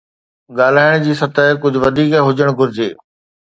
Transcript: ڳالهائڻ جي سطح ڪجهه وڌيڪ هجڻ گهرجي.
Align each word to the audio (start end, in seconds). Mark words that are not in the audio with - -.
ڳالهائڻ 0.59 0.95
جي 1.03 1.13
سطح 1.21 1.47
ڪجهه 1.67 1.83
وڌيڪ 1.85 2.19
هجڻ 2.31 2.53
گهرجي. 2.59 2.93